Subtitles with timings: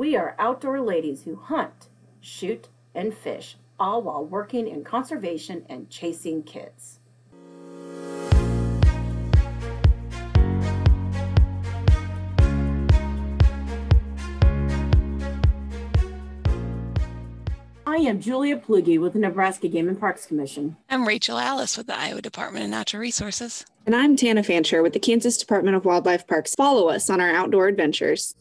[0.00, 1.90] We are outdoor ladies who hunt,
[2.22, 7.00] shoot, and fish, all while working in conservation and chasing kids.
[17.86, 20.78] I am Julia Plugi with the Nebraska Game and Parks Commission.
[20.88, 23.66] I'm Rachel Alice with the Iowa Department of Natural Resources.
[23.84, 26.54] And I'm Tana Fancher with the Kansas Department of Wildlife Parks.
[26.54, 28.34] Follow us on our outdoor adventures.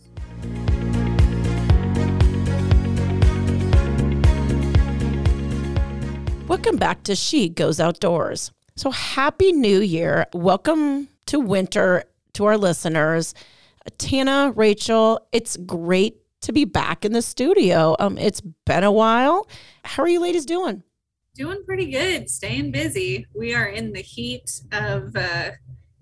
[6.59, 8.51] Welcome back to She Goes Outdoors.
[8.75, 10.25] So, Happy New Year.
[10.33, 13.33] Welcome to winter to our listeners.
[13.97, 17.95] Tana, Rachel, it's great to be back in the studio.
[17.97, 19.47] Um, it's been a while.
[19.85, 20.83] How are you ladies doing?
[21.33, 23.25] Doing pretty good, staying busy.
[23.33, 25.51] We are in the heat of uh,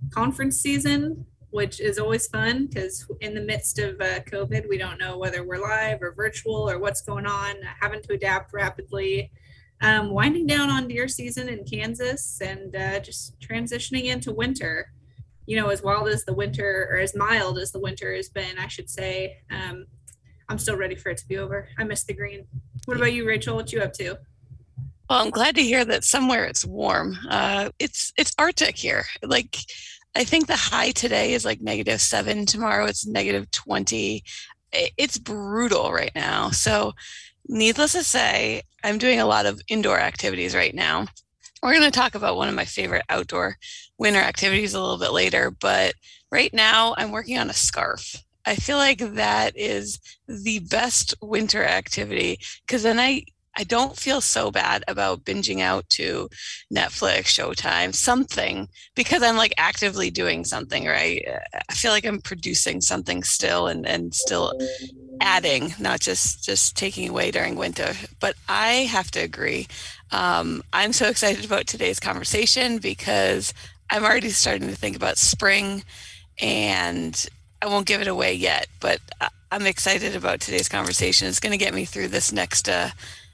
[0.09, 4.97] conference season, which is always fun because in the midst of uh, COVID, we don't
[4.97, 9.31] know whether we're live or virtual or what's going on, having to adapt rapidly.
[9.79, 14.91] Um, winding down on deer season in Kansas and uh, just transitioning into winter.
[15.45, 18.57] You know, as wild as the winter, or as mild as the winter has been,
[18.57, 19.37] I should say.
[19.49, 19.85] Um,
[20.49, 21.69] I'm still ready for it to be over.
[21.77, 22.47] I miss the green.
[22.85, 23.55] What about you, Rachel?
[23.55, 24.17] What you up to?
[25.09, 27.17] Well, I'm glad to hear that somewhere it's warm.
[27.29, 29.05] Uh, it's it's Arctic here.
[29.23, 29.57] Like,
[30.15, 32.45] I think the high today is like negative seven.
[32.45, 34.23] Tomorrow it's negative twenty.
[34.73, 36.49] It's brutal right now.
[36.49, 36.91] So,
[37.47, 41.07] needless to say, I'm doing a lot of indoor activities right now.
[41.61, 43.57] We're going to talk about one of my favorite outdoor
[43.97, 45.95] winter activities a little bit later, but
[46.31, 48.23] right now I'm working on a scarf.
[48.45, 53.23] I feel like that is the best winter activity because then I
[53.59, 56.29] I don't feel so bad about binging out to
[56.71, 61.27] Netflix, Showtime, something because I'm like actively doing something, right?
[61.67, 64.53] I feel like I'm producing something still and, and still
[65.21, 67.93] adding, not just just taking away during winter.
[68.19, 69.67] But I have to agree.
[70.11, 73.53] Um, I'm so excited about today's conversation because
[73.89, 75.83] I'm already starting to think about spring
[76.39, 77.27] and
[77.61, 78.99] I won't give it away yet, but
[79.51, 81.27] I'm excited about today's conversation.
[81.27, 82.89] It's going to get me through this next uh,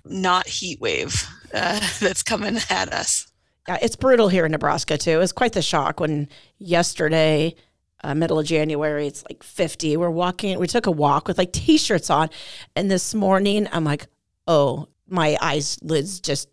[0.06, 3.28] not heat wave uh, that's coming at us.
[3.68, 5.12] Yeah, it's brutal here in Nebraska too.
[5.12, 6.28] It was quite the shock when
[6.59, 7.56] yesterday,
[8.03, 9.97] uh, middle of January, it's like 50.
[9.97, 12.30] We're walking, we took a walk with like t-shirts on,
[12.75, 14.08] and this morning I'm like,
[14.47, 16.50] oh, my eyes lids just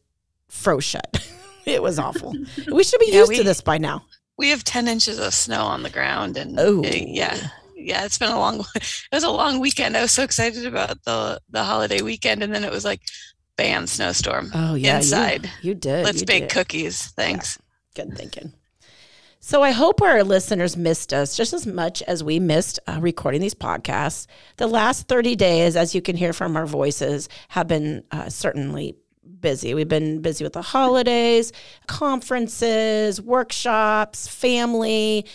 [0.48, 1.28] froze shut.
[1.66, 2.34] it was awful.
[2.72, 4.04] we should be yeah, used we, to this by now.
[4.36, 6.82] We have 10 inches of snow on the ground, and oh.
[6.84, 7.50] yeah,
[7.80, 9.96] yeah, it's been a long it was a long weekend.
[9.96, 13.00] I was so excited about the the holiday weekend and then it was like
[13.56, 14.50] bam, snowstorm.
[14.54, 14.98] Oh yeah.
[14.98, 15.44] Inside.
[15.44, 16.04] You, you did.
[16.04, 16.50] Let's you bake did.
[16.50, 17.08] cookies.
[17.08, 17.58] Thanks.
[17.96, 18.52] Yeah, good thinking.
[19.50, 23.40] So I hope our listeners missed us just as much as we missed uh, recording
[23.40, 24.28] these podcasts.
[24.58, 28.94] The last 30 days, as you can hear from our voices, have been uh, certainly
[29.40, 29.74] busy.
[29.74, 31.50] We've been busy with the holidays,
[31.88, 35.26] conferences, workshops, family,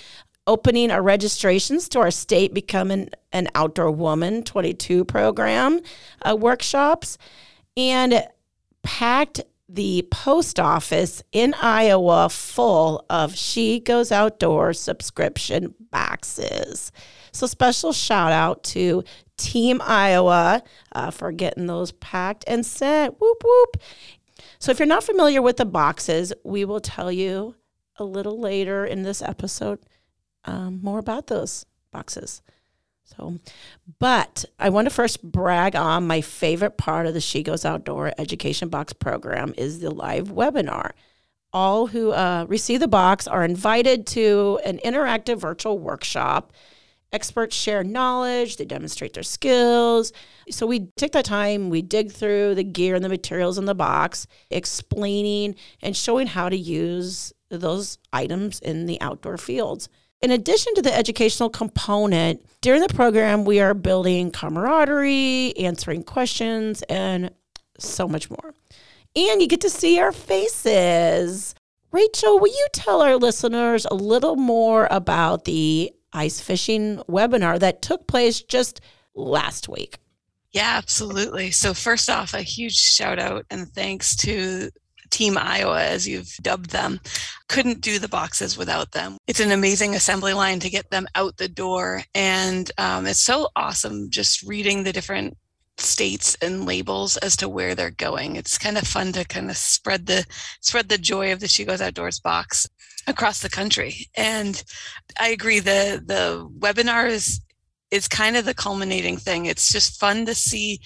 [0.47, 5.81] opening our registrations to our state becoming an outdoor woman 22 program
[6.21, 7.17] uh, workshops
[7.75, 8.25] and
[8.81, 9.41] packed
[9.75, 16.93] the post office in Iowa full of She Goes Outdoor subscription boxes.
[17.33, 19.03] So, special shout out to
[19.37, 20.63] Team Iowa
[20.93, 23.19] uh, for getting those packed and sent.
[23.19, 23.77] Whoop, whoop.
[24.59, 27.55] So, if you're not familiar with the boxes, we will tell you
[27.97, 29.79] a little later in this episode
[30.45, 32.41] um, more about those boxes.
[33.05, 33.37] So,
[33.99, 38.11] but I want to first brag on my favorite part of the She Goes Outdoor
[38.17, 40.91] Education Box program is the live webinar.
[41.53, 46.51] All who uh, receive the box are invited to an interactive virtual workshop.
[47.13, 50.11] Experts share knowledge, they demonstrate their skills.
[50.49, 53.75] So we take that time, we dig through the gear and the materials in the
[53.75, 59.87] box, explaining and showing how to use those items in the outdoor fields.
[60.25, 66.81] In addition to the educational component, during the program, we are building camaraderie, answering questions,
[66.89, 67.29] and
[67.77, 68.55] so much more.
[69.15, 71.53] And you get to see our faces.
[71.91, 77.83] Rachel, will you tell our listeners a little more about the ice fishing webinar that
[77.83, 78.81] took place just
[79.13, 79.99] last week?
[80.49, 81.51] Yeah, absolutely.
[81.51, 84.71] So, first off, a huge shout out and thanks to
[85.15, 86.99] Team Iowa, as you've dubbed them,
[87.47, 89.15] couldn't do the boxes without them.
[89.27, 92.03] It's an amazing assembly line to get them out the door.
[92.13, 95.37] And um, it's so awesome just reading the different
[95.77, 98.35] states and labels as to where they're going.
[98.35, 100.25] It's kind of fun to kind of spread the
[100.59, 102.67] spread the joy of the She Goes Outdoors box
[103.07, 104.09] across the country.
[104.17, 104.61] And
[105.17, 107.39] I agree the the webinar is
[107.89, 109.45] is kind of the culminating thing.
[109.45, 110.81] It's just fun to see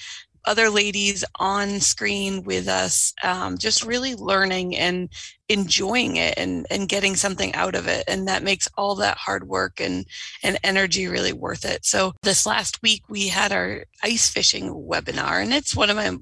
[0.50, 5.10] other ladies on screen with us, um, just really learning and
[5.48, 8.04] enjoying it and, and getting something out of it.
[8.08, 10.08] And that makes all that hard work and,
[10.44, 11.86] and energy really worth it.
[11.86, 16.18] So this last week we had our ice fishing webinar and it's one of my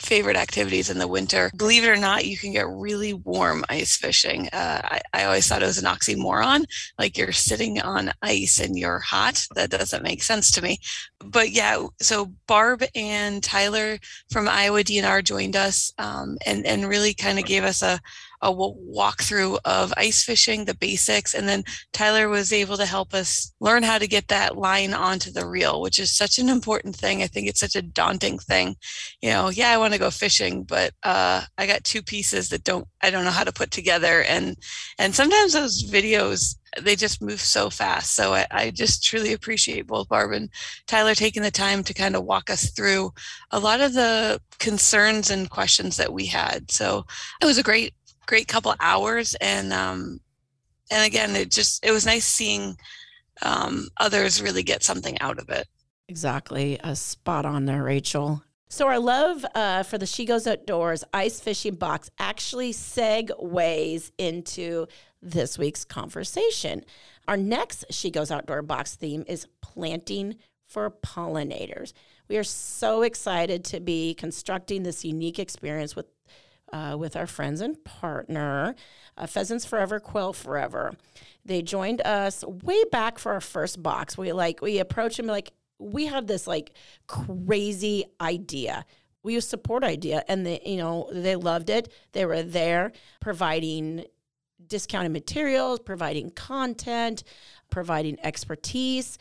[0.00, 1.50] favorite activities in the winter.
[1.56, 4.48] Believe it or not, you can get really warm ice fishing.
[4.52, 6.64] Uh, I, I, always thought it was an oxymoron,
[6.98, 9.46] like you're sitting on ice and you're hot.
[9.54, 10.78] That doesn't make sense to me.
[11.24, 13.98] But yeah, so Barb and Tyler
[14.30, 18.00] from Iowa DNR joined us um, and and really kind of gave us a
[18.42, 23.52] a walkthrough of ice fishing, the basics, and then Tyler was able to help us
[23.60, 27.22] learn how to get that line onto the reel, which is such an important thing.
[27.22, 28.76] I think it's such a daunting thing.
[29.20, 32.64] You know, yeah, I want to go fishing, but uh, I got two pieces that
[32.64, 34.56] don't I don't know how to put together, and
[34.98, 38.14] and sometimes those videos they just move so fast.
[38.14, 40.48] So I, I, just truly appreciate both Barb and
[40.86, 43.12] Tyler taking the time to kind of walk us through
[43.50, 46.70] a lot of the concerns and questions that we had.
[46.70, 47.06] So
[47.42, 47.94] it was a great
[48.30, 50.20] great couple hours and um
[50.88, 52.76] and again it just it was nice seeing
[53.42, 55.66] um others really get something out of it.
[56.08, 58.40] Exactly a spot on there rachel.
[58.68, 64.86] So our love uh, for the she goes outdoors ice fishing box actually segues into
[65.20, 66.84] this week's conversation.
[67.26, 70.36] Our next she goes outdoor box theme is planting
[70.68, 71.94] for pollinators.
[72.28, 76.06] We are so excited to be constructing this unique experience with
[76.72, 78.74] uh, with our friends and partner,
[79.16, 80.94] uh, Pheasants Forever, Quail Forever.
[81.44, 84.16] They joined us way back for our first box.
[84.16, 86.72] We like we approached them like we had this like
[87.06, 88.84] crazy idea.
[89.22, 91.92] We used support idea, and they you know they loved it.
[92.12, 94.04] They were there providing
[94.66, 97.24] discounted materials, providing content,
[97.70, 99.18] providing expertise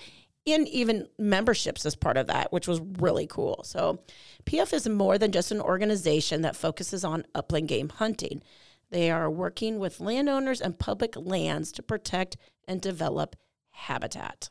[0.54, 3.64] and even memberships as part of that, which was really cool.
[3.64, 4.00] So,
[4.46, 8.42] PF is more than just an organization that focuses on upland game hunting.
[8.90, 12.38] They are working with landowners and public lands to protect
[12.68, 13.36] and develop
[13.72, 14.50] habitat.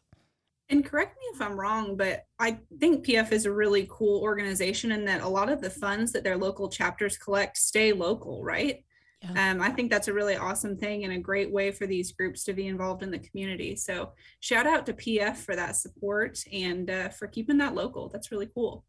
[0.71, 4.93] And correct me if I'm wrong, but I think PF is a really cool organization
[4.93, 8.85] in that a lot of the funds that their local chapters collect stay local, right?
[9.23, 9.51] Yeah.
[9.51, 12.45] Um, I think that's a really awesome thing and a great way for these groups
[12.45, 13.75] to be involved in the community.
[13.75, 18.09] So shout out to PF for that support and uh, for keeping that local.
[18.09, 18.85] That's really cool.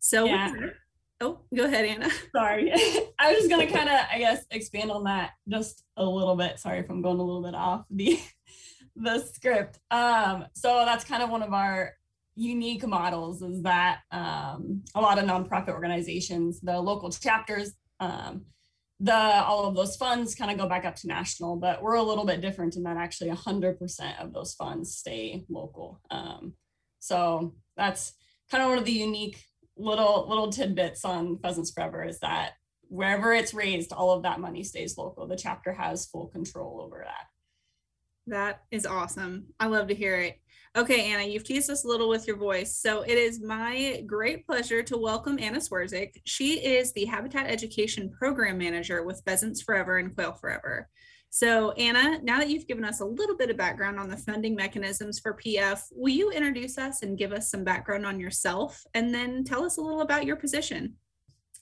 [0.00, 0.52] So, yeah.
[1.22, 2.10] oh, go ahead, Anna.
[2.36, 2.70] Sorry.
[3.18, 6.36] I was just going to kind of, I guess, expand on that just a little
[6.36, 6.58] bit.
[6.58, 8.20] Sorry if I'm going a little bit off the
[8.96, 9.78] the script.
[9.90, 11.94] Um, so that's kind of one of our
[12.36, 18.44] unique models is that um, a lot of nonprofit organizations, the local chapters, um,
[19.00, 22.02] the all of those funds kind of go back up to national, but we're a
[22.02, 26.00] little bit different in that actually 100% of those funds stay local.
[26.10, 26.54] Um,
[27.00, 28.14] so that's
[28.50, 29.44] kind of one of the unique
[29.76, 32.52] little little tidbits on Pheasants Forever is that
[32.88, 35.26] wherever it's raised, all of that money stays local.
[35.26, 37.26] The chapter has full control over that.
[38.26, 39.46] That is awesome.
[39.58, 40.40] I love to hear it.
[40.76, 42.76] Okay, Anna, you've teased us a little with your voice.
[42.76, 46.20] So it is my great pleasure to welcome Anna Swerczek.
[46.24, 50.88] She is the Habitat Education Program Manager with Pheasants Forever and Quail Forever.
[51.30, 54.56] So, Anna, now that you've given us a little bit of background on the funding
[54.56, 59.14] mechanisms for PF, will you introduce us and give us some background on yourself and
[59.14, 60.96] then tell us a little about your position?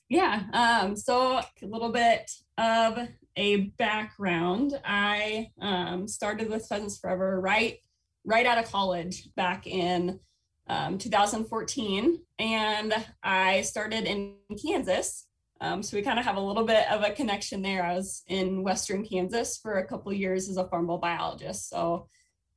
[0.08, 4.80] Yeah, um, so a little bit of a background.
[4.86, 7.78] I um, started with Pheasants Forever right
[8.24, 10.20] right out of college back in
[10.68, 12.20] um, 2014.
[12.38, 15.26] And I started in Kansas.
[15.60, 17.84] Um, so we kind of have a little bit of a connection there.
[17.84, 21.68] I was in Western Kansas for a couple years as a farm biologist.
[21.68, 22.08] So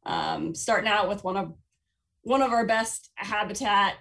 [0.05, 1.53] um, starting out with one of
[2.21, 3.97] one of our best habitat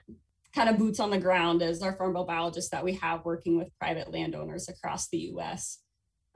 [0.54, 3.76] kind of boots on the ground is our farm biologist that we have working with
[3.78, 5.80] private landowners across the U.S.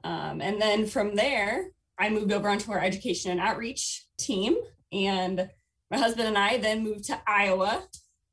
[0.03, 4.55] Um, and then from there, I moved over onto our education and outreach team
[4.91, 5.49] and
[5.91, 7.83] my husband and I then moved to Iowa.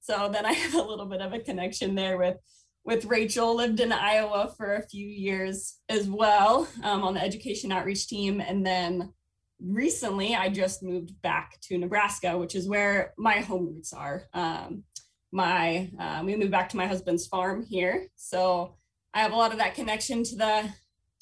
[0.00, 2.36] So then I have a little bit of a connection there with
[2.84, 3.54] with Rachel.
[3.54, 8.40] Lived in Iowa for a few years as well um, on the education outreach team,
[8.40, 9.12] and then
[9.60, 14.24] recently I just moved back to Nebraska, which is where my home roots are.
[14.32, 14.84] Um,
[15.32, 18.76] my um, we moved back to my husband's farm here, so
[19.12, 20.72] I have a lot of that connection to the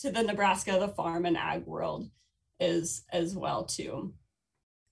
[0.00, 2.10] to the Nebraska, the farm and ag world,
[2.60, 4.12] is as well too.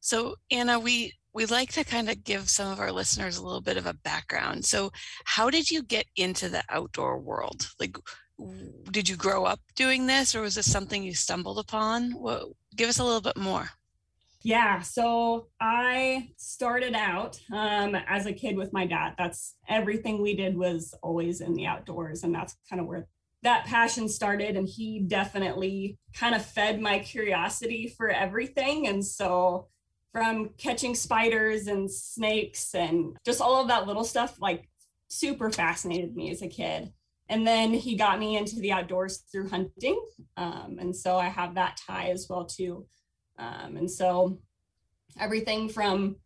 [0.03, 3.61] So, Anna, we we like to kind of give some of our listeners a little
[3.61, 4.65] bit of a background.
[4.65, 4.91] So,
[5.25, 7.69] how did you get into the outdoor world?
[7.79, 7.97] Like,
[8.91, 12.15] did you grow up doing this, or was this something you stumbled upon?
[12.17, 13.71] Well, give us a little bit more.
[14.43, 19.15] Yeah, so I started out um, as a kid with my dad.
[19.17, 23.07] That's everything we did was always in the outdoors, and that's kind of where
[23.45, 24.57] that passion started.
[24.57, 28.89] And he definitely kind of fed my curiosity for everything.
[28.89, 29.69] And so,
[30.13, 34.69] from catching spiders and snakes and just all of that little stuff, like
[35.09, 36.93] super fascinated me as a kid.
[37.29, 39.99] And then he got me into the outdoors through hunting,
[40.37, 42.87] um, and so I have that tie as well too
[43.39, 44.39] um, and so
[45.19, 46.17] everything from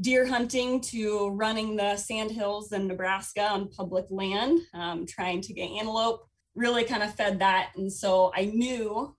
[0.00, 5.52] deer hunting to running the sand hills in Nebraska on public land, um, trying to
[5.52, 7.70] get antelope, really kind of fed that.
[7.76, 9.16] And so I knew,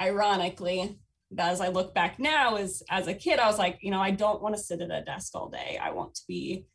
[0.00, 0.98] ironically,
[1.38, 4.10] as I look back now, is as a kid, I was like, you know, I
[4.10, 5.78] don't want to sit at a desk all day.
[5.80, 6.66] I want to be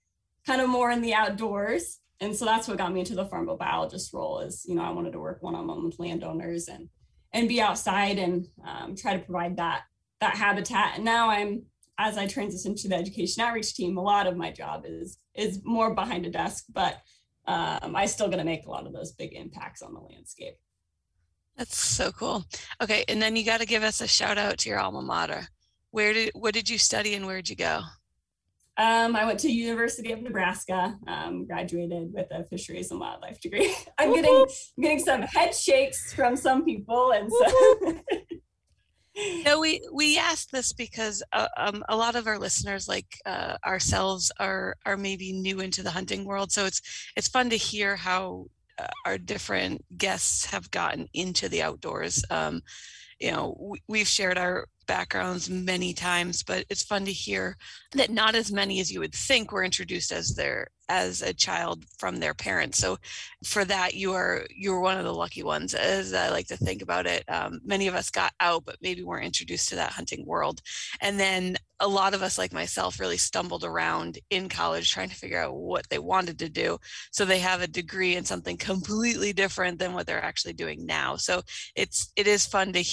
[0.46, 2.00] kind of more in the outdoors.
[2.22, 4.92] And so that's what got me into the farm biologist role is, you know, I
[4.92, 6.90] wanted to work one-on-one with landowners and
[7.34, 9.82] and be outside and um, try to provide that
[10.22, 10.96] that habitat.
[10.96, 11.64] And now I'm
[11.98, 15.62] as I transition to the education outreach team, a lot of my job is is
[15.64, 17.02] more behind a desk, but
[17.48, 20.56] um, I still going to make a lot of those big impacts on the landscape.
[21.58, 22.46] That's so cool.
[22.82, 25.48] Okay, and then you got to give us a shout out to your alma mater.
[25.92, 27.82] Where did what did you study and where did you go?
[28.78, 33.74] Um, I went to University of Nebraska, um, graduated with a fisheries and wildlife degree.
[33.98, 34.46] I'm getting
[34.78, 38.02] I'm getting some head shakes from some people, and so.
[39.46, 43.56] no, we we asked this because uh, um, a lot of our listeners, like uh,
[43.66, 46.52] ourselves, are are maybe new into the hunting world.
[46.52, 46.82] So it's
[47.16, 48.48] it's fun to hear how
[49.06, 52.24] our different guests have gotten into the outdoors.
[52.30, 52.62] Um,
[53.20, 57.58] you know, we, we've shared our backgrounds many times, but it's fun to hear
[57.94, 61.84] that not as many as you would think were introduced as their as a child
[61.98, 62.78] from their parents.
[62.78, 62.98] So
[63.44, 66.82] for that, you are you're one of the lucky ones, as I like to think
[66.82, 67.24] about it.
[67.28, 70.62] Um, many of us got out, but maybe weren't introduced to that hunting world.
[71.02, 75.16] And then a lot of us, like myself, really stumbled around in college trying to
[75.16, 76.78] figure out what they wanted to do.
[77.12, 81.16] So they have a degree in something completely different than what they're actually doing now.
[81.18, 81.42] So
[81.76, 82.84] it's it is fun to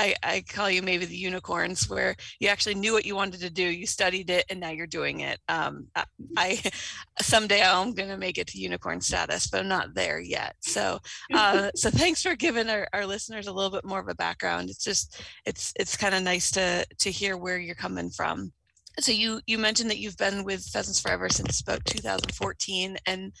[0.00, 3.50] I, I call you maybe the unicorns where you actually knew what you wanted to
[3.50, 5.38] do you studied it and now you're doing it.
[5.48, 6.04] Um, I,
[6.36, 6.60] I
[7.20, 10.56] someday i'm going to make it to unicorn status but i'm not there yet.
[10.60, 10.98] So
[11.34, 14.70] uh, so thanks for giving our, our listeners a little bit more of a background.
[14.70, 18.52] It's just it's it's kind of nice to to hear where you're coming from.
[19.00, 23.32] So you you mentioned that you've been with pheasants forever since about 2014 and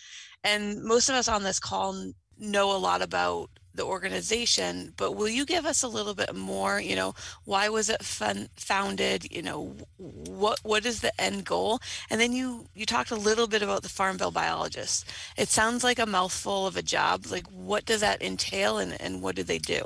[0.44, 5.28] and most of us on this call know a lot about the organization but will
[5.28, 9.42] you give us a little bit more you know why was it fun, founded you
[9.42, 11.80] know what what is the end goal?
[12.10, 15.84] And then you you talked a little bit about the farm bill biologist it sounds
[15.84, 17.26] like a mouthful of a job.
[17.30, 19.82] Like what does that entail and, and what do they do?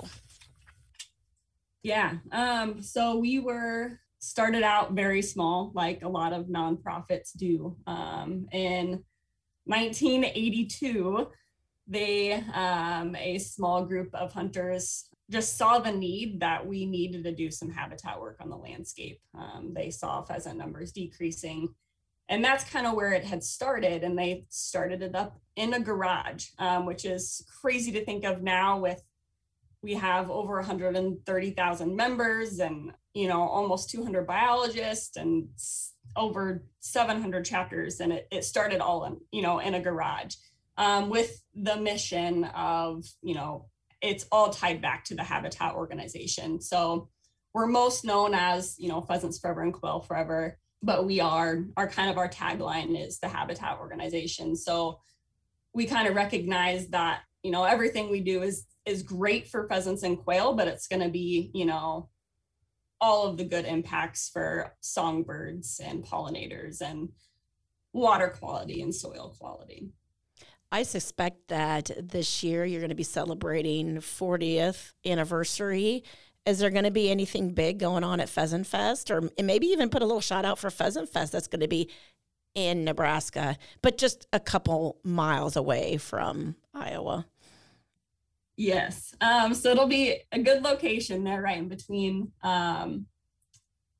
[1.82, 7.76] Yeah um so we were started out very small like a lot of nonprofits do.
[7.86, 9.04] Um in
[9.66, 11.28] 1982
[11.86, 17.34] they, um, a small group of hunters, just saw the need that we needed to
[17.34, 19.20] do some habitat work on the landscape.
[19.34, 21.74] Um, they saw pheasant numbers decreasing.
[22.28, 24.02] And that's kind of where it had started.
[24.02, 28.42] And they started it up in a garage, um, which is crazy to think of
[28.42, 29.02] now with
[29.84, 35.46] we have over 130,000 members and you know almost 200 biologists and
[36.16, 40.36] over 700 chapters and it, it started all in you know in a garage
[40.76, 43.68] um, with the mission of, you know,
[44.00, 46.60] it's all tied back to the Habitat organization.
[46.60, 47.08] So
[47.54, 51.88] we're most known as, you know, Pheasants Forever and Quail Forever, but we are, our
[51.88, 54.56] kind of our tagline is the Habitat organization.
[54.56, 55.00] So
[55.72, 60.02] we kind of recognize that, you know, everything we do is is great for pheasants
[60.02, 62.10] and quail, but it's going to be, you know,
[63.00, 67.08] all of the good impacts for songbirds and pollinators and
[67.92, 69.88] water quality and soil quality.
[70.72, 76.04] I suspect that this year you're going to be celebrating 40th anniversary.
[76.46, 79.88] Is there going to be anything big going on at Pheasant Fest, or maybe even
[79.88, 81.88] put a little shout out for Pheasant Fest that's going to be
[82.54, 87.26] in Nebraska, but just a couple miles away from Iowa?
[88.56, 89.14] Yes.
[89.20, 93.06] Um, so it'll be a good location there, right in between um,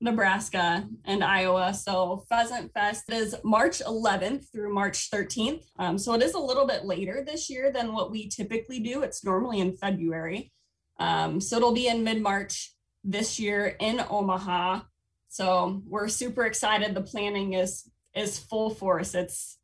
[0.05, 1.73] Nebraska and Iowa.
[1.73, 5.65] So Pheasant Fest is March 11th through March 13th.
[5.79, 9.03] Um, so it is a little bit later this year than what we typically do.
[9.03, 10.53] It's normally in February.
[11.01, 14.83] Um, so it'll be in mid March this year in Omaha.
[15.29, 16.95] So we're super excited.
[16.95, 19.15] The planning is is full force.
[19.15, 19.59] It's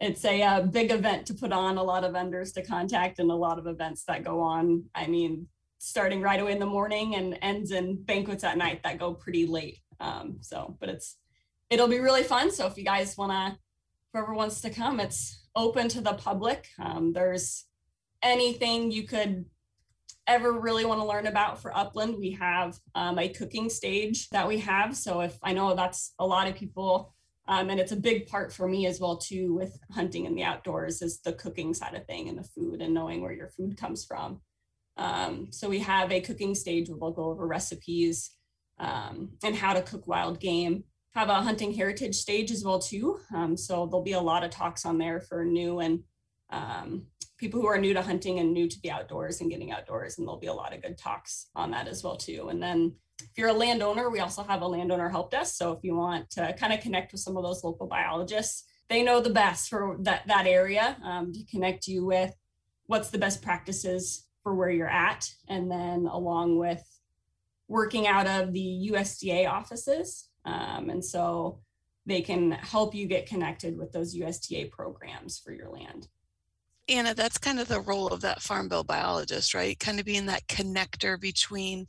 [0.00, 3.18] it's a, a uh, big event to put on, a lot of vendors to contact,
[3.18, 4.84] and a lot of events that go on.
[4.94, 8.98] I mean, starting right away in the morning and ends in banquets at night that
[8.98, 9.78] go pretty late.
[10.00, 11.16] Um, so, but it's
[11.70, 12.50] it'll be really fun.
[12.50, 13.58] So if you guys want to,
[14.12, 16.68] whoever wants to come, it's open to the public.
[16.78, 17.64] Um, there's
[18.22, 19.44] anything you could
[20.28, 24.46] ever really want to learn about for Upland, we have um, a cooking stage that
[24.46, 24.94] we have.
[24.94, 27.14] So if I know that's a lot of people,
[27.48, 30.44] um, and it's a big part for me as well too with hunting in the
[30.44, 33.78] outdoors is the cooking side of thing and the food and knowing where your food
[33.78, 34.42] comes from.
[34.98, 38.32] Um, so we have a cooking stage where we'll go over recipes
[38.78, 40.84] um, and how to cook wild game.
[41.14, 43.20] Have a hunting heritage stage as well too.
[43.34, 46.00] Um, so there'll be a lot of talks on there for new and
[46.50, 47.06] um,
[47.38, 50.26] people who are new to hunting and new to the outdoors and getting outdoors, and
[50.26, 52.48] there'll be a lot of good talks on that as well too.
[52.48, 55.56] And then if you're a landowner, we also have a landowner help desk.
[55.56, 59.02] So if you want to kind of connect with some of those local biologists, they
[59.02, 62.34] know the best for that that area um, to connect you with
[62.86, 66.82] what's the best practices for where you're at, and then along with
[67.68, 70.30] working out of the USDA offices.
[70.46, 71.58] Um, and so
[72.06, 76.08] they can help you get connected with those USDA programs for your land.
[76.88, 79.78] Anna, that's kind of the role of that farm bill biologist, right?
[79.78, 81.86] Kind of being that connector between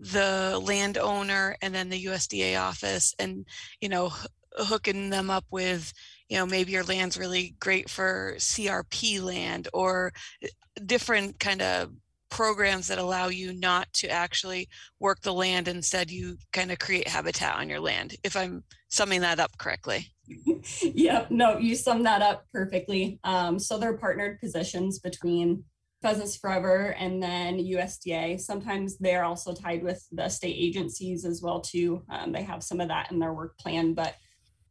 [0.00, 3.44] the landowner and then the USDA office and,
[3.82, 4.10] you know,
[4.56, 5.92] hooking them up with,
[6.28, 10.48] you know, maybe your land's really great for CRP land or eh,
[10.84, 11.90] different kind of
[12.30, 14.68] programs that allow you not to actually
[15.00, 15.68] work the land.
[15.68, 20.08] Instead, you kind of create habitat on your land, if I'm summing that up correctly.
[20.82, 23.18] yep, no, you summed that up perfectly.
[23.24, 25.64] Um, so they're partnered positions between
[26.02, 28.38] Pheasants Forever and then USDA.
[28.38, 32.02] Sometimes they're also tied with the state agencies as well too.
[32.10, 34.14] Um, they have some of that in their work plan, but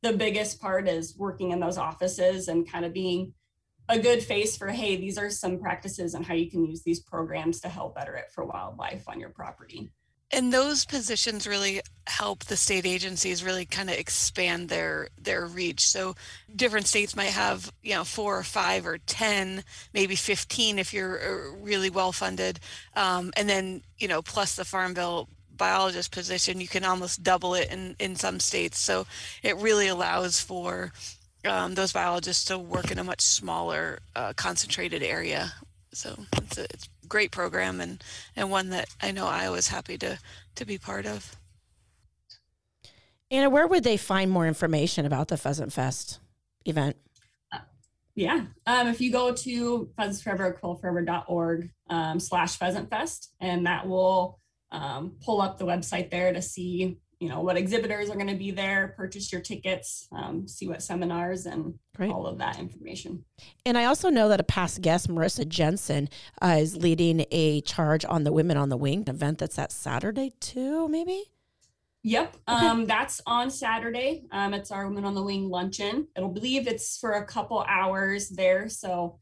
[0.01, 3.33] the biggest part is working in those offices and kind of being
[3.89, 6.99] a good face for hey these are some practices and how you can use these
[6.99, 9.89] programs to help better it for wildlife on your property.
[10.29, 15.87] And those positions really help the state agencies really kind of expand their their reach.
[15.87, 16.15] So
[16.53, 19.63] different states might have you know four or five or ten
[19.93, 22.59] maybe 15 if you're uh, really well funded
[22.95, 27.54] um, and then you know plus the farm bill biologist position you can almost double
[27.54, 29.06] it in in some states so
[29.43, 30.91] it really allows for
[31.46, 35.52] um, those biologists to work in a much smaller uh, concentrated area
[35.98, 38.04] so it's a, it's a great program and
[38.36, 40.20] and one that I know I was happy to
[40.56, 41.36] to be part of.
[43.30, 46.20] Anna, where would they find more information about the Pheasant Fest
[46.65, 46.96] event?
[48.15, 53.88] Yeah, um, if you go to Pheasants Forever, quailforever.org um, slash Pheasant Fest, and that
[53.88, 54.39] will
[54.71, 58.36] um, pull up the website there to see you know what exhibitors are going to
[58.36, 62.12] be there purchase your tickets um, see what seminars and Great.
[62.12, 63.23] all of that information
[63.65, 66.10] and i also know that a past guest marissa jensen
[66.41, 70.32] uh, is leading a charge on the women on the wing event that's that saturday
[70.39, 71.23] too maybe
[72.03, 72.67] Yep, okay.
[72.67, 74.23] um, that's on Saturday.
[74.32, 76.08] Um, it's our Women on the Wing luncheon.
[76.15, 79.19] It'll believe it's for a couple hours there, so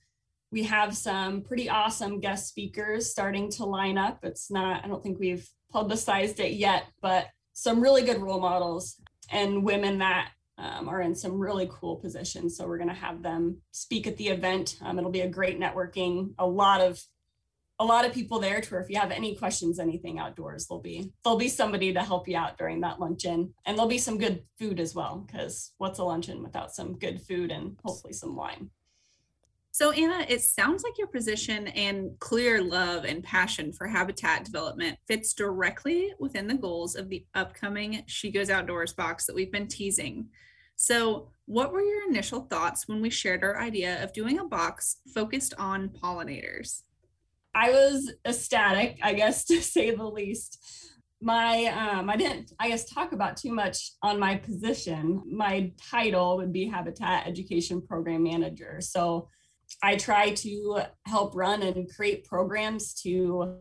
[0.56, 4.20] we have some pretty awesome guest speakers starting to line up.
[4.24, 8.96] It's not, I don't think we've publicized it yet, but some really good role models
[9.30, 12.56] and women that um, are in some really cool positions.
[12.56, 14.78] So we're going to have them speak at the event.
[14.82, 16.34] Um, it'll be a great networking.
[16.40, 17.04] A lot of
[17.78, 20.82] a lot of people there to where if you have any questions, anything outdoors, there'll
[20.82, 24.18] be there'll be somebody to help you out during that luncheon, and there'll be some
[24.18, 25.28] good food as well.
[25.28, 28.70] Because what's a luncheon without some good food and hopefully some wine?
[29.78, 34.98] So, Anna, it sounds like your position and clear love and passion for habitat development
[35.06, 39.68] fits directly within the goals of the upcoming She Goes Outdoors box that we've been
[39.68, 40.28] teasing.
[40.78, 45.02] So, what were your initial thoughts when we shared our idea of doing a box
[45.14, 46.84] focused on pollinators?
[47.54, 50.58] I was ecstatic, I guess, to say the least.
[51.22, 55.22] My, um, I didn't, I guess, talk about too much on my position.
[55.30, 58.78] My title would be Habitat Education Program Manager.
[58.80, 59.28] So,
[59.84, 63.60] I try to help run and create programs to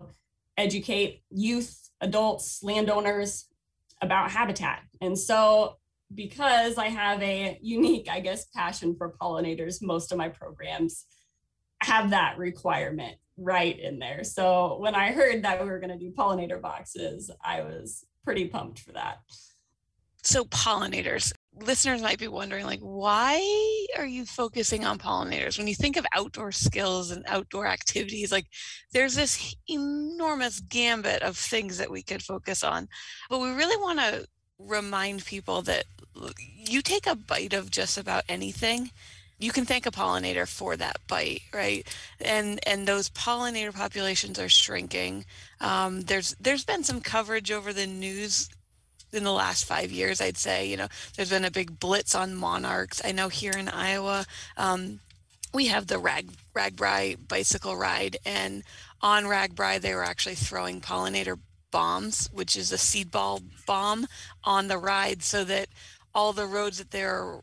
[0.56, 3.46] educate youth, adults, landowners
[4.00, 4.82] about habitat.
[5.00, 5.76] And so,
[6.14, 11.06] because I have a unique, I guess, passion for pollinators, most of my programs
[11.80, 14.22] have that requirement right in there.
[14.22, 18.46] So, when I heard that we were going to do pollinator boxes, I was pretty
[18.48, 19.18] pumped for that.
[20.22, 23.36] So, pollinators, listeners might be wondering like why
[23.96, 28.46] are you focusing on pollinators when you think of outdoor skills and outdoor activities like
[28.92, 32.88] there's this enormous gambit of things that we could focus on
[33.30, 34.26] but we really want to
[34.58, 35.84] remind people that
[36.36, 38.90] you take a bite of just about anything
[39.38, 41.86] you can thank a pollinator for that bite, right?
[42.20, 45.24] And and those pollinator populations are shrinking.
[45.60, 48.48] Um, there's there's been some coverage over the news
[49.14, 50.20] in the last five years.
[50.20, 53.00] I'd say you know there's been a big blitz on monarchs.
[53.04, 54.26] I know here in Iowa.
[54.56, 55.00] Um,
[55.52, 58.64] we have the rag RAGBRAI bicycle ride and
[59.00, 61.38] on RAGBRAI they were actually throwing pollinator
[61.70, 64.06] bombs which is a seed ball bomb
[64.42, 65.68] on the ride so that
[66.14, 67.40] all the roads that they're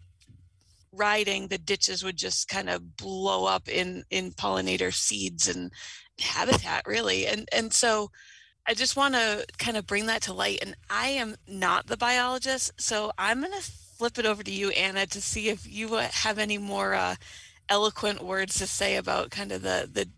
[0.91, 5.71] riding, the ditches would just kind of blow up in in pollinator seeds and
[6.19, 7.27] habitat, really.
[7.27, 8.11] And and so
[8.67, 10.59] I just want to kind of bring that to light.
[10.61, 14.69] And I am not the biologist, so I'm going to flip it over to you,
[14.69, 17.15] Anna, to see if you have any more uh,
[17.69, 20.09] eloquent words to say about kind of the the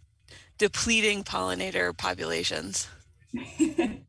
[0.57, 2.87] depleting pollinator populations.
[3.59, 4.05] I'm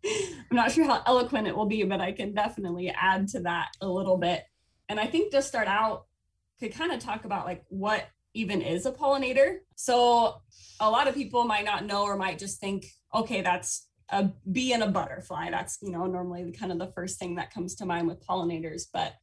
[0.50, 3.88] not sure how eloquent it will be, but I can definitely add to that a
[3.88, 4.44] little bit.
[4.88, 6.04] And I think to start out,
[6.60, 9.58] could kind of talk about like what even is a pollinator.
[9.76, 10.42] So
[10.80, 14.72] a lot of people might not know or might just think, okay, that's a bee
[14.72, 15.50] and a butterfly.
[15.50, 18.84] That's, you know, normally kind of the first thing that comes to mind with pollinators.
[18.92, 19.14] But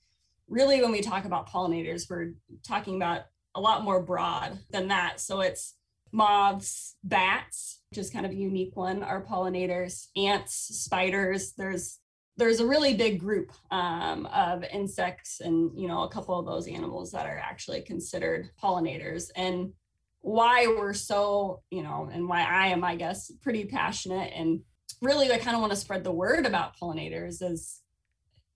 [0.49, 2.33] really when we talk about pollinators, we're
[2.67, 3.21] talking about
[3.55, 5.21] a lot more broad than that.
[5.21, 5.75] So it's
[6.11, 11.53] moths, bats, which is kind of a unique one, are pollinators, ants, spiders.
[11.57, 11.99] There's
[12.37, 16.67] there's a really big group um, of insects and you know a couple of those
[16.67, 19.73] animals that are actually considered pollinators and
[20.21, 24.61] why we're so you know and why i am i guess pretty passionate and
[25.01, 27.81] really i kind of want to spread the word about pollinators is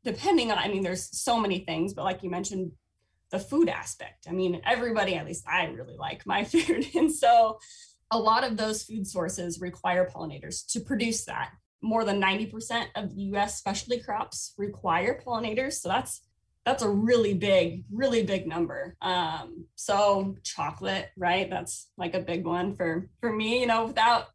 [0.04, 2.72] depending on i mean there's so many things but like you mentioned
[3.32, 7.58] the food aspect i mean everybody at least i really like my food and so
[8.12, 11.52] a lot of those food sources require pollinators to produce that
[11.86, 15.74] more than 90% of US specialty crops require pollinators.
[15.74, 16.22] So that's
[16.66, 18.98] that's a really big, really big number.
[19.00, 21.48] Um, so chocolate, right?
[21.48, 23.60] That's like a big one for for me.
[23.60, 24.26] You know, without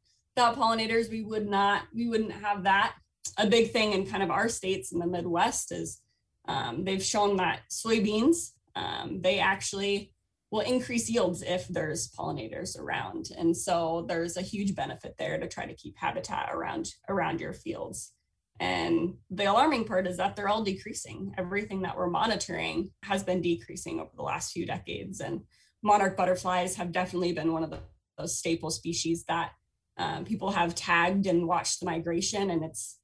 [0.40, 2.94] without pollinators, we would not we wouldn't have that.
[3.36, 6.00] A big thing in kind of our states in the Midwest is
[6.48, 10.12] um, they've shown that soybeans um, they actually
[10.50, 13.28] will increase yields if there's pollinators around.
[13.36, 17.52] And so there's a huge benefit there to try to keep habitat around around your
[17.52, 18.12] fields.
[18.58, 21.34] And the alarming part is that they're all decreasing.
[21.38, 25.20] Everything that we're monitoring has been decreasing over the last few decades.
[25.20, 25.42] And
[25.82, 27.80] monarch butterflies have definitely been one of the,
[28.18, 29.52] those staple species that
[30.00, 32.50] um, people have tagged and watched the migration.
[32.50, 33.00] And it's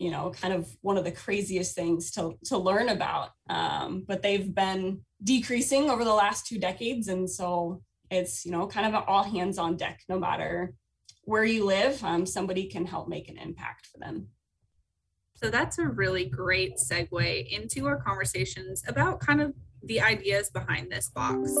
[0.00, 4.22] you know kind of one of the craziest things to to learn about um, but
[4.22, 9.04] they've been decreasing over the last two decades and so it's you know kind of
[9.06, 10.74] all hands on deck no matter
[11.24, 14.26] where you live um, somebody can help make an impact for them
[15.36, 20.90] so that's a really great segue into our conversations about kind of the ideas behind
[20.90, 21.54] this box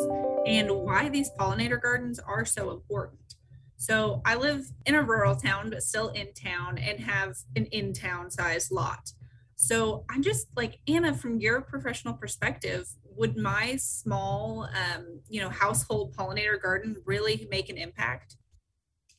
[0.46, 3.34] and why these pollinator gardens are so important
[3.80, 7.94] so I live in a rural town, but still in town and have an in
[7.94, 9.10] town size lot.
[9.56, 15.48] So I'm just like, Anna, from your professional perspective, would my small, um, you know,
[15.48, 18.36] household pollinator garden really make an impact?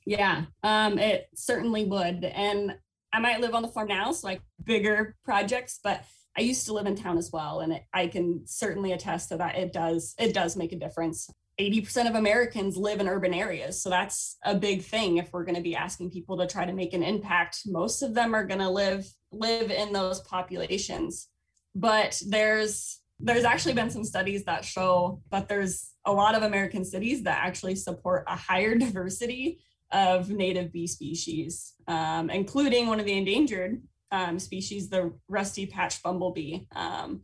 [0.05, 2.23] Yeah, um, it certainly would.
[2.23, 2.77] And
[3.11, 6.05] I might live on the farm now, so like bigger projects, but
[6.37, 9.37] I used to live in town as well, and it, I can certainly attest to
[9.37, 9.57] that.
[9.57, 11.31] It does it does make a difference.
[11.61, 13.81] 80% of Americans live in urban areas.
[13.81, 16.73] So that's a big thing if we're going to be asking people to try to
[16.73, 17.61] make an impact.
[17.65, 21.27] Most of them are going to live live in those populations.
[21.75, 26.83] But there's there's actually been some studies that show that there's a lot of American
[26.83, 29.59] cities that actually support a higher diversity
[29.91, 36.01] of native bee species, um, including one of the endangered um, species, the rusty patch
[36.01, 36.61] bumblebee.
[36.75, 37.21] Um,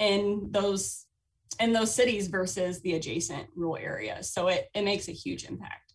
[0.00, 1.04] in those
[1.58, 4.32] in those cities versus the adjacent rural areas.
[4.32, 5.94] So it, it makes a huge impact.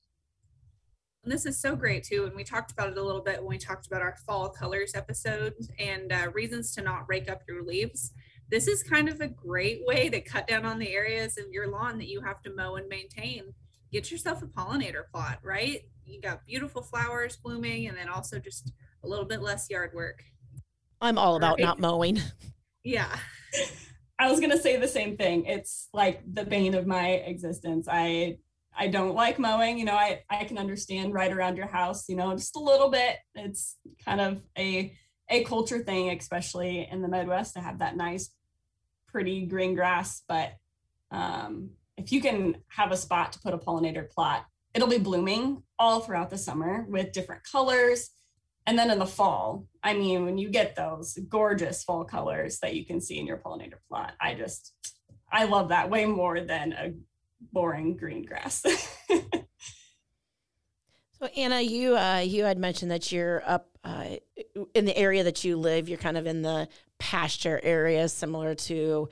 [1.23, 2.25] And this is so great too.
[2.25, 4.93] And we talked about it a little bit when we talked about our fall colors
[4.93, 8.11] episode and uh, reasons to not rake up your leaves.
[8.51, 11.67] This is kind of a great way to cut down on the areas of your
[11.67, 13.55] lawn that you have to mow and maintain.
[13.91, 15.81] Get yourself a pollinator plot, right?
[16.05, 18.71] You got beautiful flowers blooming and then also just
[19.03, 20.23] a little bit less yard work.
[21.01, 21.63] I'm all about right.
[21.63, 22.19] not mowing.
[22.83, 23.17] Yeah.
[24.17, 25.45] I was gonna say the same thing.
[25.45, 27.88] It's like the bane of my existence.
[27.89, 28.38] I
[28.78, 29.78] I don't like mowing.
[29.78, 32.08] You know, I I can understand right around your house.
[32.08, 33.17] You know, just a little bit.
[33.36, 34.95] It's kind of a
[35.30, 38.30] a culture thing, especially in the Midwest, to have that nice,
[39.08, 40.21] pretty green grass.
[40.28, 40.54] But
[41.12, 45.63] um, if you can have a spot to put a pollinator plot, it'll be blooming
[45.80, 48.12] all throughout the summer with different colors
[48.65, 52.75] and then in the fall, I mean, when you get those gorgeous fall colors that
[52.75, 54.73] you can see in your pollinator plot, I just,
[55.32, 56.93] I love that way more than a
[57.51, 58.63] boring green grass.
[61.19, 64.17] So Anna, you uh, you had mentioned that you're up uh,
[64.73, 65.88] in the area that you live.
[65.88, 66.67] You're kind of in the
[66.99, 69.10] pasture area, similar to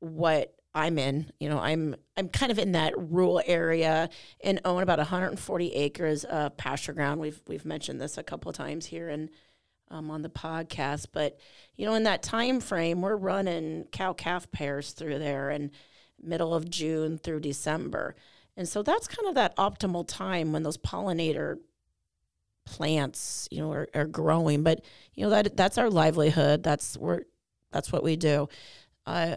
[0.00, 1.32] what I'm in.
[1.40, 4.08] You know, I'm I'm kind of in that rural area
[4.42, 7.20] and own about 140 acres of pasture ground.
[7.20, 9.30] We've we've mentioned this a couple of times here and
[9.90, 11.38] um, on the podcast, but
[11.76, 15.70] you know, in that time frame, we're running cow calf pairs through there, and
[16.22, 18.14] middle of June through December.
[18.56, 21.58] And so that's kind of that optimal time when those pollinator
[22.66, 24.62] plants, you know, are, are growing.
[24.62, 26.62] But you know that that's our livelihood.
[26.62, 27.22] That's where
[27.72, 28.48] that's what we do.
[29.06, 29.36] Uh,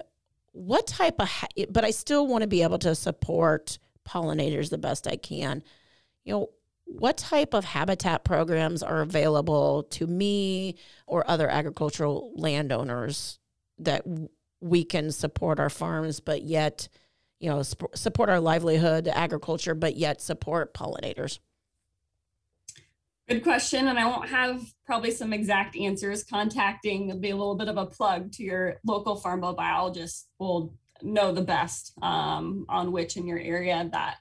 [0.51, 1.27] what type of?
[1.29, 5.63] Ha- but I still want to be able to support pollinators the best I can.
[6.23, 6.49] You know,
[6.85, 10.75] what type of habitat programs are available to me
[11.07, 13.39] or other agricultural landowners
[13.79, 14.05] that
[14.59, 16.87] we can support our farms, but yet
[17.41, 21.39] you know, sp- support our livelihood, agriculture, but yet support pollinators?
[23.29, 23.87] Good question.
[23.87, 26.23] And I won't have probably some exact answers.
[26.23, 30.73] Contacting will be a little bit of a plug to your local farm biologist will
[31.01, 34.17] know the best um, on which in your area that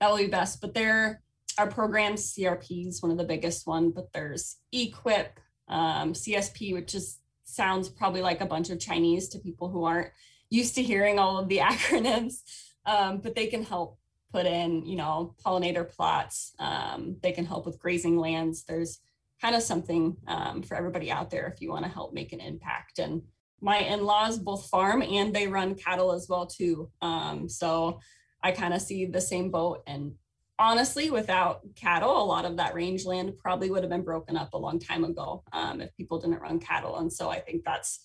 [0.00, 0.60] that will be best.
[0.60, 1.22] But there
[1.58, 5.28] are programs, CRP is one of the biggest one, but there's EQIP,
[5.68, 10.10] um, CSP, which just sounds probably like a bunch of Chinese to people who aren't
[10.50, 12.42] used to hearing all of the acronyms,
[12.86, 13.98] um, but they can help
[14.32, 16.54] put in, you know, pollinator plots.
[16.58, 18.64] Um, they can help with grazing lands.
[18.64, 19.00] There's
[19.40, 22.40] kind of something um, for everybody out there if you want to help make an
[22.40, 22.98] impact.
[22.98, 23.22] And
[23.60, 26.90] my in-laws both farm and they run cattle as well too.
[27.00, 28.00] Um, so
[28.42, 29.82] I kind of see the same boat.
[29.86, 30.14] And
[30.58, 34.58] honestly, without cattle, a lot of that rangeland probably would have been broken up a
[34.58, 36.98] long time ago um, if people didn't run cattle.
[36.98, 38.04] And so I think that's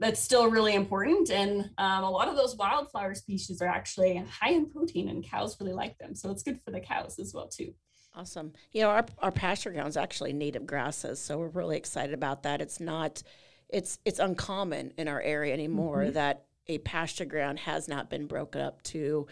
[0.00, 1.30] that's still really important.
[1.30, 5.56] And um, a lot of those wildflower species are actually high in protein, and cows
[5.60, 6.14] really like them.
[6.14, 7.74] So it's good for the cows as well too.
[8.16, 8.54] Awesome.
[8.72, 12.42] You know, our, our pasture ground is actually native grasses, so we're really excited about
[12.42, 12.60] that.
[12.60, 13.22] It's not,
[13.68, 16.14] it's it's uncommon in our area anymore mm-hmm.
[16.14, 19.26] that a pasture ground has not been broken up to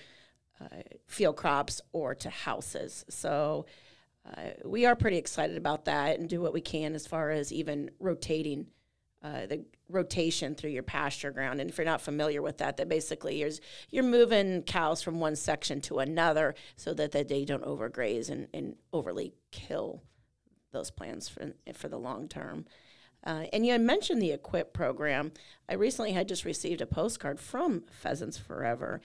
[0.61, 3.04] uh, field crops or to houses.
[3.09, 3.66] So.
[4.26, 7.50] Uh, we are pretty excited about that and do what we can as far as
[7.50, 8.66] even rotating
[9.22, 11.61] uh, the rotation through your pasture ground.
[11.61, 13.50] And if you're not familiar with that, that basically you're,
[13.90, 18.46] you're moving cows from one section to another so that, that they don't overgraze and,
[18.54, 20.02] and overly kill
[20.72, 22.64] those plants for, for the long term.
[23.24, 25.33] Uh, and you mentioned the EQIP program.
[25.68, 29.00] I recently had just received a postcard from Pheasants Forever,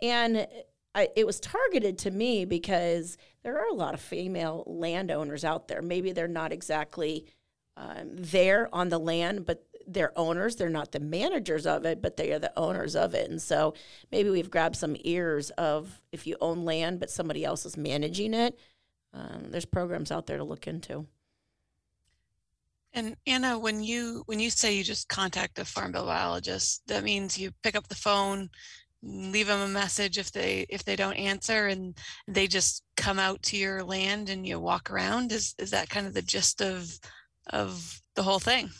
[0.00, 0.46] and
[0.94, 5.68] I, it was targeted to me because there are a lot of female landowners out
[5.68, 5.82] there.
[5.82, 7.26] Maybe they're not exactly
[7.78, 10.56] um, there on the land, but they're owners.
[10.56, 13.30] They're not the managers of it, but they are the owners of it.
[13.30, 13.74] And so
[14.10, 18.34] maybe we've grabbed some ears of if you own land, but somebody else is managing
[18.34, 18.58] it.
[19.14, 21.06] Um, there's programs out there to look into.
[22.92, 27.04] And Anna, when you when you say you just contact a farm bill biologist, that
[27.04, 28.50] means you pick up the phone,
[29.02, 33.42] leave them a message if they if they don't answer, and they just come out
[33.44, 35.32] to your land and you walk around.
[35.32, 36.98] Is is that kind of the gist of
[37.50, 38.70] of the whole thing.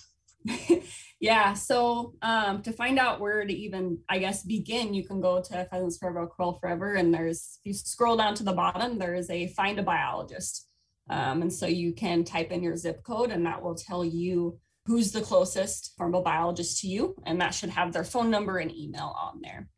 [1.21, 1.55] yeah.
[1.55, 5.65] So um, to find out where to even, I guess, begin, you can go to
[5.71, 9.31] Pheasants Forever, Quail Forever, and there's, if you scroll down to the bottom, there is
[9.31, 10.67] a find a biologist.
[11.11, 14.59] Um, and so you can type in your zip code, and that will tell you
[14.87, 17.15] who's the closest farm biologist to you.
[17.25, 19.69] And that should have their phone number and email on there.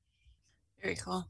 [0.82, 1.26] Very cool.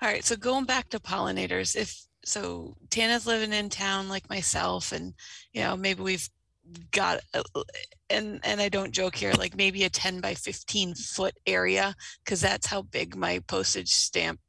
[0.00, 0.24] All right.
[0.24, 5.14] So going back to pollinators, if so Tana's living in town like myself, and
[5.52, 6.28] you know, maybe we've
[6.90, 7.20] got
[8.10, 12.40] and and I don't joke here like maybe a 10 by 15 foot area because
[12.40, 14.40] that's how big my postage stamp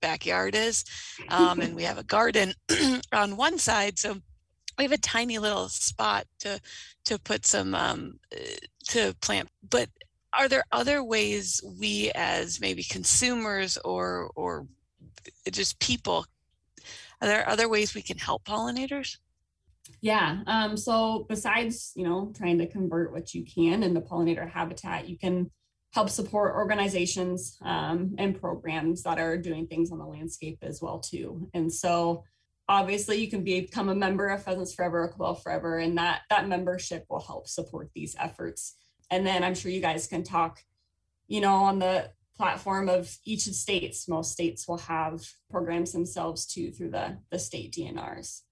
[0.00, 0.84] backyard is.
[1.28, 2.54] Um, and we have a garden
[3.12, 4.16] on one side so
[4.78, 6.60] we have a tiny little spot to
[7.04, 8.18] to put some um,
[8.88, 9.48] to plant.
[9.68, 9.88] But
[10.32, 14.66] are there other ways we as maybe consumers or or
[15.50, 16.26] just people
[17.20, 19.18] are there other ways we can help pollinators
[20.00, 20.40] yeah.
[20.46, 25.18] Um, so besides, you know, trying to convert what you can into pollinator habitat, you
[25.18, 25.50] can
[25.92, 30.98] help support organizations um, and programs that are doing things on the landscape as well
[30.98, 31.48] too.
[31.52, 32.24] And so
[32.68, 36.48] obviously you can become a member of Pheasants Forever or Quail Forever, and that that
[36.48, 38.74] membership will help support these efforts.
[39.10, 40.60] And then I'm sure you guys can talk,
[41.26, 44.08] you know, on the platform of each of states.
[44.08, 48.42] Most states will have programs themselves too through the the state DNRs.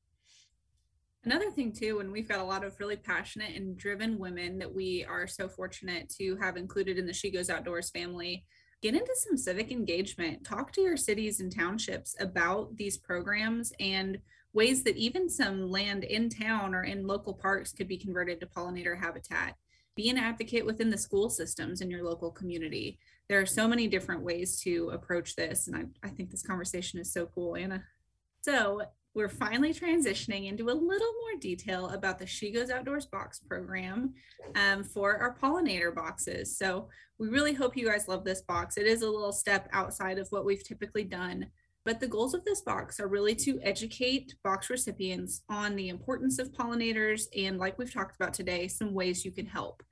[1.24, 4.74] Another thing too, and we've got a lot of really passionate and driven women that
[4.74, 8.44] we are so fortunate to have included in the She Goes Outdoors family.
[8.80, 10.44] get into some civic engagement.
[10.44, 14.18] Talk to your cities and townships about these programs and
[14.54, 18.46] ways that even some land in town or in local parks could be converted to
[18.46, 19.54] pollinator habitat.
[19.96, 22.98] Be an advocate within the school systems in your local community.
[23.28, 25.68] There are so many different ways to approach this.
[25.68, 27.85] And I, I think this conversation is so cool, Anna.
[28.40, 28.80] So,
[29.14, 34.14] we're finally transitioning into a little more detail about the She Goes Outdoors box program
[34.54, 36.56] um, for our pollinator boxes.
[36.56, 38.76] So we really hope you guys love this box.
[38.76, 41.46] It is a little step outside of what we've typically done.
[41.84, 46.38] But the goals of this box are really to educate box recipients on the importance
[46.38, 49.82] of pollinators and, like we've talked about today, some ways you can help.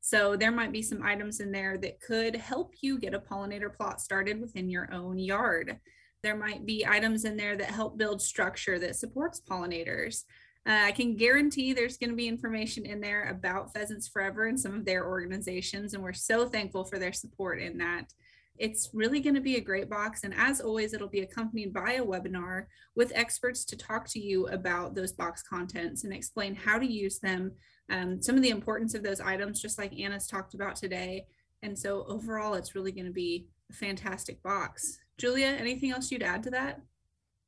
[0.00, 3.74] So there might be some items in there that could help you get a pollinator
[3.74, 5.80] plot started within your own yard.
[6.22, 10.24] There might be items in there that help build structure that supports pollinators.
[10.66, 14.58] Uh, I can guarantee there's going to be information in there about Pheasants Forever and
[14.58, 18.12] some of their organizations, and we're so thankful for their support in that.
[18.58, 20.24] It's really going to be a great box.
[20.24, 22.64] And as always, it'll be accompanied by a webinar
[22.96, 27.20] with experts to talk to you about those box contents and explain how to use
[27.20, 27.52] them,
[27.88, 31.26] um, some of the importance of those items, just like Anna's talked about today.
[31.62, 34.98] And so overall, it's really going to be a fantastic box.
[35.18, 36.80] Julia, anything else you'd add to that?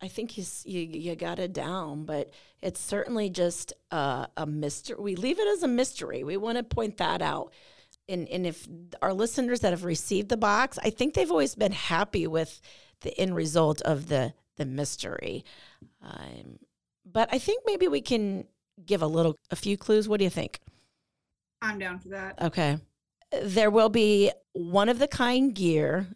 [0.02, 2.30] I think you you, you got it down, but
[2.61, 4.96] it's certainly just a, a mystery.
[4.98, 6.24] We leave it as a mystery.
[6.24, 7.52] We want to point that out.
[8.09, 8.66] And, and if
[9.02, 12.61] our listeners that have received the box, I think they've always been happy with
[13.02, 15.44] the end result of the the mystery.
[16.02, 16.59] Um,
[17.11, 18.44] but I think maybe we can
[18.85, 20.09] give a little, a few clues.
[20.09, 20.61] What do you think?
[21.62, 22.40] I'm down for that.
[22.40, 22.78] Okay.
[23.42, 26.09] There will be one of the kind gear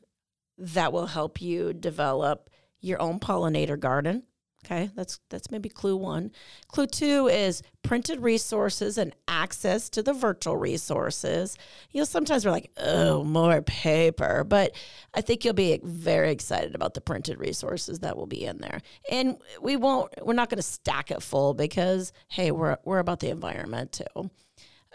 [0.59, 4.25] that will help you develop your own pollinator garden.
[4.65, 6.31] Okay, that's that's maybe clue one.
[6.69, 11.59] Clue two is printed resources and access to the virtual resources.
[11.91, 14.75] You know, sometimes we're like, oh, more paper, but
[15.13, 18.81] I think you'll be very excited about the printed resources that will be in there.
[19.11, 23.21] And we won't, we're not going to stack it full because hey, we're we're about
[23.21, 24.31] the environment too.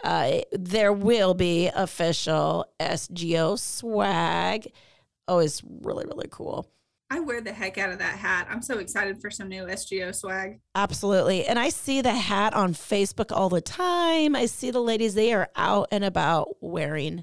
[0.02, 4.72] Uh, there will be official SGO swag
[5.30, 6.68] Oh, is really, really cool.
[7.08, 8.48] I wear the heck out of that hat.
[8.50, 10.58] I'm so excited for some new SGO swag.
[10.74, 11.46] Absolutely.
[11.46, 14.34] And I see the hat on Facebook all the time.
[14.34, 17.22] I see the ladies, they are out and about wearing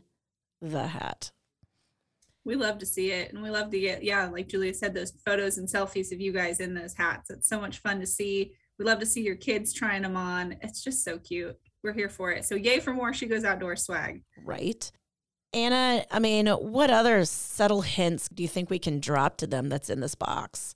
[0.62, 1.32] the hat.
[2.46, 3.34] We love to see it.
[3.34, 6.32] And we love to get, yeah, like Julia said, those photos and selfies of you
[6.32, 7.30] guys in those hats.
[7.30, 8.54] It's so much fun to see.
[8.80, 10.56] We love to see your kids trying them on.
[10.62, 11.58] It's just so cute.
[11.84, 12.46] We're here for it.
[12.46, 14.24] So, yay for more She Goes Outdoor swag.
[14.46, 14.90] Right.
[15.58, 19.70] Anna, I mean, what other subtle hints do you think we can drop to them
[19.70, 20.76] that's in this box?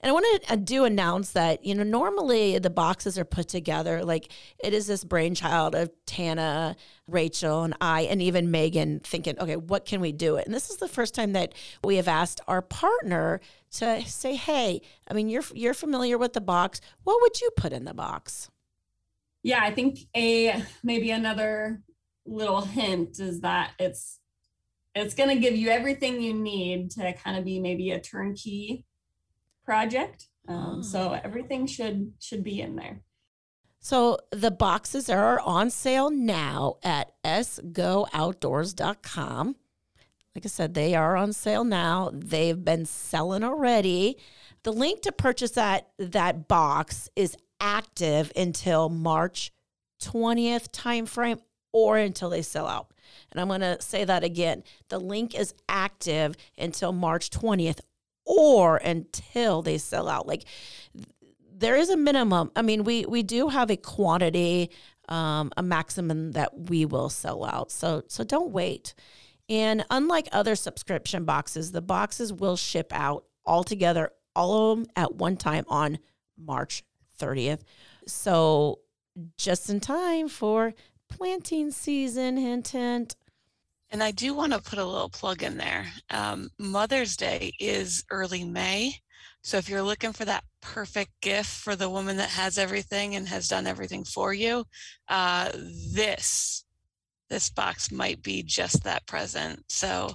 [0.00, 4.04] And I want to do announce that, you know, normally the boxes are put together
[4.04, 4.30] like
[4.62, 6.76] it is this brainchild of Tana,
[7.08, 10.46] Rachel, and I, and even Megan thinking, okay, what can we do it?
[10.46, 13.40] And this is the first time that we have asked our partner
[13.72, 16.80] to say, hey, I mean, you're you're familiar with the box.
[17.02, 18.50] What would you put in the box?
[19.42, 21.80] Yeah, I think a maybe another
[22.28, 24.18] little hint is that it's
[24.94, 28.84] it's going to give you everything you need to kind of be maybe a turnkey
[29.64, 30.26] project.
[30.48, 30.82] Um, oh.
[30.82, 33.02] So everything should should be in there.
[33.80, 39.56] So the boxes are on sale now at sgooutdoors.com.
[40.34, 42.10] Like I said, they are on sale now.
[42.12, 44.18] They've been selling already.
[44.62, 49.52] The link to purchase that that box is active until March
[50.00, 51.40] 20th timeframe
[51.72, 52.92] or until they sell out.
[53.30, 54.62] And I'm going to say that again.
[54.88, 57.80] The link is active until March 20th
[58.24, 60.26] or until they sell out.
[60.26, 60.44] Like
[61.50, 62.50] there is a minimum.
[62.54, 64.70] I mean, we we do have a quantity
[65.08, 67.70] um, a maximum that we will sell out.
[67.72, 68.94] So so don't wait.
[69.48, 74.86] And unlike other subscription boxes, the boxes will ship out all together, all of them
[74.94, 75.98] at one time on
[76.36, 76.84] March
[77.18, 77.60] 30th.
[78.06, 78.80] So
[79.38, 80.74] just in time for
[81.08, 83.16] planting season, hint, hint.
[83.90, 85.86] And I do want to put a little plug in there.
[86.10, 88.94] Um, Mother's Day is early May.
[89.42, 93.26] So if you're looking for that perfect gift for the woman that has everything and
[93.28, 94.64] has done everything for you,
[95.08, 95.50] uh,
[95.94, 96.64] this
[97.30, 99.62] this box might be just that present.
[99.68, 100.10] So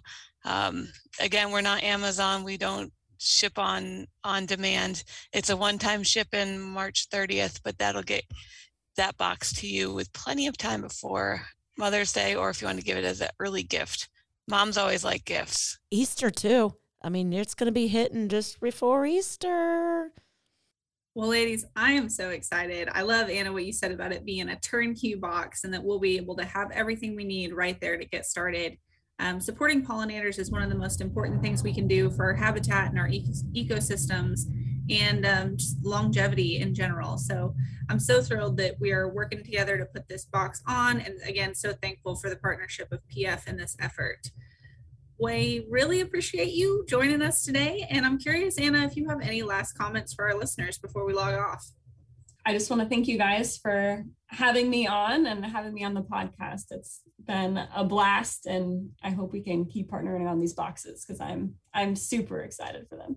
[0.45, 0.89] um,
[1.19, 2.43] again, we're not Amazon.
[2.43, 5.03] We don't ship on on demand.
[5.31, 8.23] It's a one-time ship in March 30th, but that'll get
[8.95, 11.41] that box to you with plenty of time before
[11.77, 14.09] Mother's Day, or if you want to give it as an early gift.
[14.47, 15.79] Moms always like gifts.
[15.89, 16.73] Easter, too.
[17.01, 20.11] I mean, it's going to be hitting just before Easter.
[21.15, 22.89] Well, ladies, I am so excited.
[22.91, 25.99] I love, Anna, what you said about it being a turnkey box and that we'll
[25.99, 28.77] be able to have everything we need right there to get started.
[29.19, 32.33] Um, supporting pollinators is one of the most important things we can do for our
[32.33, 34.45] habitat and our ecos- ecosystems
[34.89, 37.17] and um, just longevity in general.
[37.17, 37.55] So
[37.89, 40.99] I'm so thrilled that we are working together to put this box on.
[40.99, 44.29] And again, so thankful for the partnership of PF in this effort.
[45.19, 47.87] We really appreciate you joining us today.
[47.89, 51.13] And I'm curious, Anna, if you have any last comments for our listeners before we
[51.13, 51.65] log off.
[52.45, 55.93] I just want to thank you guys for having me on and having me on
[55.93, 56.63] the podcast.
[56.71, 61.21] It's been a blast and I hope we can keep partnering on these boxes because
[61.21, 63.15] I'm I'm super excited for them.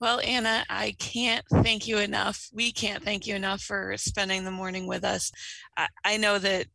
[0.00, 2.48] Well, Anna, I can't thank you enough.
[2.52, 5.30] We can't thank you enough for spending the morning with us.
[5.76, 6.66] I, I know that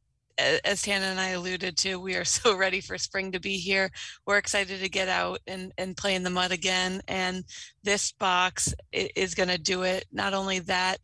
[0.64, 3.92] as Tana and I alluded to, we are so ready for spring to be here.
[4.26, 7.02] We're excited to get out and, and play in the mud again.
[7.08, 7.44] And
[7.84, 10.06] this box is going to do it.
[10.12, 11.00] Not only that,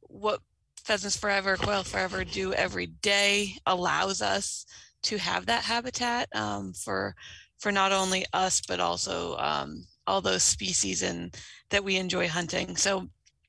[0.00, 0.40] what
[0.84, 4.66] Pheasants Forever, Quail Forever do every day allows us
[5.02, 7.14] to have that habitat um, for
[7.58, 11.34] for not only us but also um, all those species and
[11.70, 12.76] that we enjoy hunting.
[12.76, 13.08] So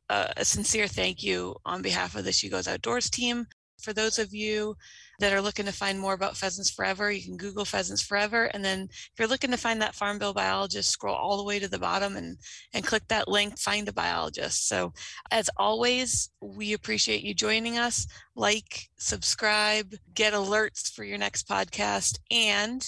[0.09, 3.47] uh, a sincere thank you on behalf of the She Goes Outdoors team.
[3.81, 4.75] For those of you
[5.19, 8.45] that are looking to find more about Pheasants Forever, you can Google Pheasants Forever.
[8.53, 11.59] And then if you're looking to find that Farm Bill biologist, scroll all the way
[11.59, 12.37] to the bottom and,
[12.73, 14.67] and click that link, find a biologist.
[14.67, 14.93] So
[15.31, 18.05] as always, we appreciate you joining us.
[18.35, 22.87] Like, subscribe, get alerts for your next podcast, and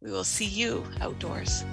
[0.00, 1.64] we will see you outdoors.